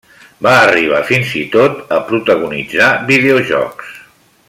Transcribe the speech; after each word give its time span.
Va 0.45 0.53
arribar 0.61 1.01
fins 1.09 1.35
i 1.41 1.43
tot 1.57 1.93
a 1.97 1.99
protagonitzar 2.09 2.89
videojocs. 3.13 3.97